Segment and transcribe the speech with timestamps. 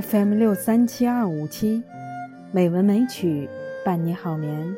[0.00, 1.82] FM 六三七二五七，
[2.52, 3.48] 美文美曲
[3.84, 4.72] 伴你好眠。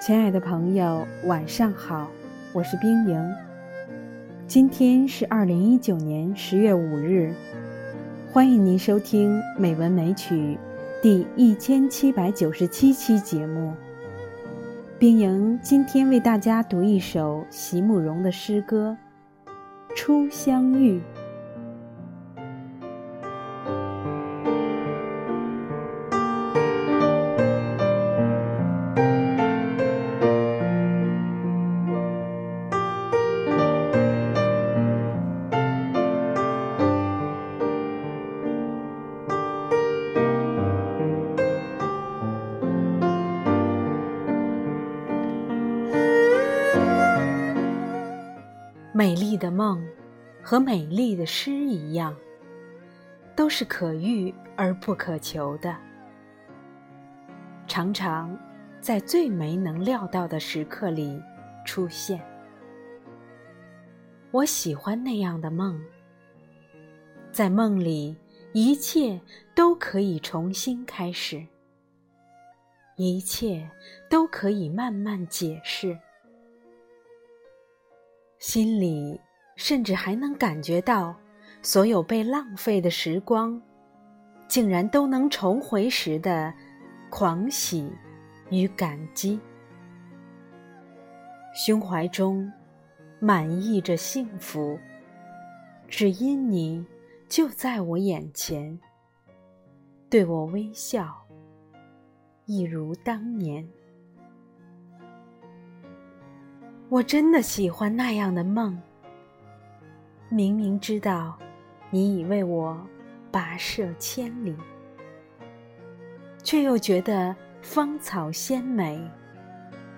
[0.00, 2.10] 亲爱的朋友，晚上好，
[2.54, 3.34] 我是冰莹。
[4.46, 7.34] 今天是二零一九年十月五日，
[8.32, 10.34] 欢迎您收听《美文美曲》
[11.02, 13.74] 第一千七百九十七期节目。
[14.98, 18.96] 冰莹今天为大家读一首席慕容的诗歌
[19.94, 20.98] 《初相遇》。
[48.98, 49.80] 美丽的梦，
[50.42, 52.16] 和美丽的诗一样，
[53.36, 55.72] 都是可遇而不可求的。
[57.68, 58.36] 常常
[58.80, 61.22] 在最没能料到的时刻里
[61.64, 62.20] 出现。
[64.32, 65.80] 我喜欢那样的梦，
[67.30, 68.16] 在梦里，
[68.52, 69.20] 一切
[69.54, 71.46] 都可以重新开始，
[72.96, 73.70] 一切
[74.10, 75.96] 都可以慢慢解释。
[78.38, 79.20] 心里
[79.56, 81.14] 甚至还能感觉到，
[81.62, 83.60] 所有被浪费的时光，
[84.46, 86.52] 竟然都能重回时的
[87.10, 87.92] 狂喜
[88.50, 89.38] 与感激。
[91.52, 92.50] 胸怀中
[93.18, 94.78] 满溢着幸福，
[95.88, 96.86] 只因你
[97.28, 98.78] 就在我眼前，
[100.08, 101.12] 对我微笑，
[102.46, 103.68] 一如当年。
[106.90, 108.80] 我真的喜欢那样的梦。
[110.30, 111.38] 明明知道，
[111.90, 112.80] 你已为我
[113.30, 114.56] 跋涉千里，
[116.42, 118.98] 却又觉得芳草鲜美，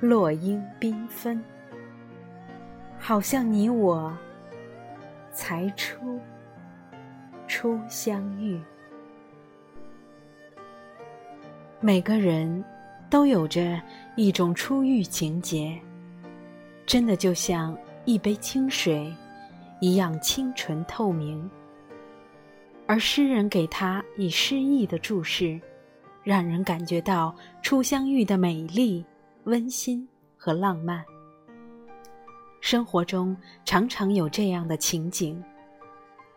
[0.00, 1.40] 落英缤纷，
[2.98, 4.16] 好像你我
[5.32, 6.18] 才初
[7.46, 8.60] 初相遇。
[11.78, 12.64] 每个人
[13.08, 13.80] 都有着
[14.16, 15.80] 一种初遇情节。
[16.90, 19.14] 真的就像一杯清水，
[19.80, 21.48] 一样清纯透明。
[22.84, 25.60] 而诗人给他以诗意的注释，
[26.24, 29.04] 让人感觉到初相遇的美丽、
[29.44, 30.04] 温馨
[30.36, 31.04] 和浪漫。
[32.60, 35.40] 生活中常常有这样的情景：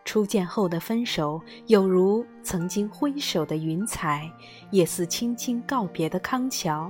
[0.04, 4.30] 初见后的分手，有如曾经挥手的云彩，
[4.70, 6.88] 也似轻轻告别的康桥。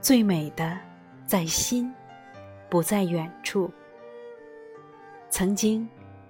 [0.00, 0.76] 最美的，
[1.24, 1.88] 在心。
[2.68, 3.70] 不在远处。
[5.28, 5.88] 曾经，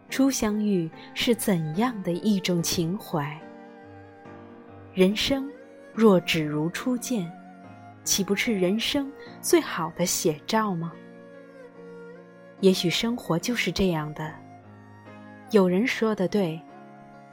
[0.08, 3.38] 初相遇是怎样的一种情怀？
[4.94, 5.50] 人生
[5.92, 7.30] 若只如初见，
[8.04, 10.92] 岂不是人生最好的写照吗？
[12.60, 14.34] 也许生活就是这样的。
[15.50, 16.60] 有人说的对，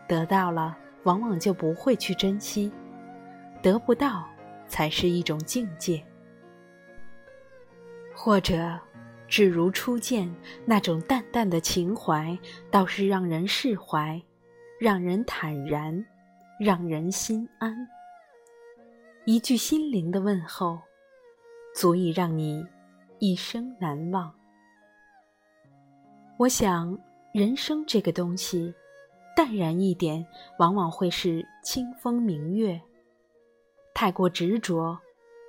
[0.07, 2.71] 得到了往往就不会去珍惜，
[3.61, 4.27] 得不到
[4.67, 6.03] 才是一种境界，
[8.13, 8.79] 或者。
[9.33, 10.31] 只如初见，
[10.63, 12.37] 那种淡淡的情怀，
[12.69, 14.21] 倒是让人释怀，
[14.79, 16.05] 让人坦然，
[16.59, 17.75] 让人心安。
[19.25, 20.79] 一句心灵的问候，
[21.73, 22.63] 足以让你
[23.17, 24.31] 一生难忘。
[26.37, 26.95] 我想，
[27.33, 28.71] 人生这个东西，
[29.35, 30.23] 淡然一点，
[30.59, 32.79] 往往会是清风明月；
[33.95, 34.95] 太过执着，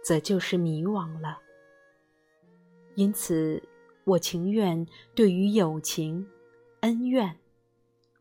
[0.03, 1.39] 则就是迷惘了。
[2.95, 3.63] 因此。
[4.05, 6.27] 我情愿对于友情、
[6.81, 7.39] 恩怨、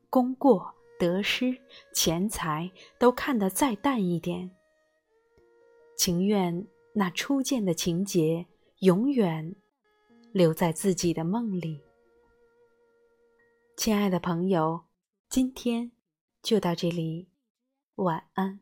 [0.10, 1.58] 功过、得失、
[1.94, 4.50] 钱财都看得再淡一点，
[5.98, 8.46] 情愿那初见的情节
[8.80, 9.56] 永远
[10.32, 11.82] 留在自己的梦里。
[13.76, 14.86] 亲爱的朋友，
[15.30, 15.92] 今天
[16.42, 17.28] 就到这里，
[17.96, 18.62] 晚安。